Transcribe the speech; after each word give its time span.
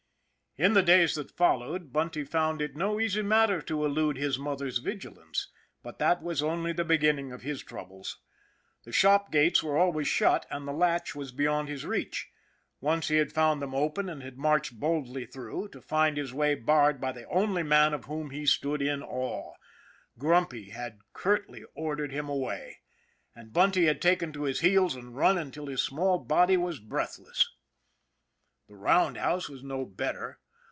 In 0.57 0.73
the 0.73 0.83
days 0.83 1.15
that 1.15 1.31
followed, 1.31 1.93
Bunty 1.93 2.25
found 2.25 2.61
it 2.61 2.75
no 2.75 2.99
easy 2.99 3.21
matter 3.21 3.61
to 3.61 3.85
elude 3.85 4.17
his 4.17 4.37
mother's 4.37 4.79
vigilance; 4.79 5.47
but 5.81 5.97
that 5.99 6.21
was 6.21 6.43
only 6.43 6.73
the 6.73 6.83
beginning 6.83 7.31
of 7.31 7.41
his 7.41 7.63
troubles. 7.63 8.19
The 8.83 8.91
shop 8.91 9.31
gates 9.31 9.63
were 9.63 9.77
always 9.77 10.09
shut, 10.09 10.45
and 10.49 10.67
the 10.67 10.73
latch 10.73 11.15
was 11.15 11.31
beyond 11.31 11.69
his 11.69 11.85
reach. 11.85 12.27
Once 12.81 13.07
he 13.07 13.15
had 13.15 13.31
found 13.31 13.61
them 13.61 13.73
open, 13.73 14.09
and 14.09 14.21
had 14.21 14.37
marched 14.37 14.77
boldly 14.77 15.25
through, 15.25 15.69
to 15.69 15.79
find 15.81 16.17
his 16.17 16.33
way 16.33 16.55
barred 16.55 16.99
by 16.99 17.13
the 17.13 17.25
only 17.29 17.63
man 17.63 17.93
of 17.93 18.03
whom 18.05 18.31
he 18.31 18.45
stood 18.45 18.81
in 18.81 19.01
awe. 19.01 19.53
Grumpy 20.19 20.71
had 20.71 20.99
curtly 21.13 21.63
ordered 21.75 22.11
him 22.11 22.27
away, 22.27 22.81
and 23.33 23.53
Bunty 23.53 23.85
had 23.85 24.01
taken 24.01 24.33
to 24.33 24.43
his 24.43 24.59
heels 24.59 24.97
and 24.97 25.15
run 25.15 25.37
until 25.37 25.67
his 25.67 25.81
small 25.81 26.19
body 26.19 26.57
was 26.57 26.79
breathless. 26.81 27.49
The 28.67 28.75
roundhouse 28.75 29.47
was 29.47 29.63
no 29.63 29.85
better. 29.85 30.39